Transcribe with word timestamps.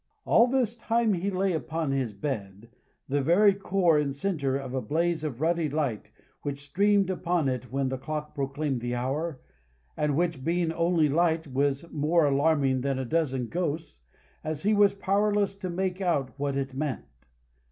All 0.25 0.47
this 0.47 0.75
time, 0.75 1.13
he 1.13 1.29
lay 1.29 1.53
upon 1.53 1.91
his 1.91 2.11
bed, 2.11 2.71
the 3.07 3.21
very 3.21 3.53
core 3.53 3.99
and 3.99 4.15
centre 4.15 4.57
of 4.57 4.73
a 4.73 4.81
blaze 4.81 5.23
of 5.23 5.41
ruddy 5.41 5.69
light, 5.69 6.09
which 6.41 6.63
streamed 6.63 7.11
upon 7.11 7.47
it 7.47 7.71
when 7.71 7.89
the 7.89 7.99
clock 7.99 8.33
proclaimed 8.33 8.81
the 8.81 8.95
hour; 8.95 9.39
and 9.95 10.17
which, 10.17 10.43
being 10.43 10.71
only 10.73 11.07
light, 11.07 11.45
was 11.45 11.85
more 11.91 12.25
alarming 12.25 12.81
than 12.81 12.97
a 12.97 13.05
dozen 13.05 13.47
ghosts, 13.47 13.99
as 14.43 14.63
he 14.63 14.73
was 14.73 14.95
powerless 14.95 15.55
to 15.57 15.69
make 15.69 16.01
out 16.01 16.31
what 16.39 16.57
it 16.57 16.73
meant. 16.73 17.05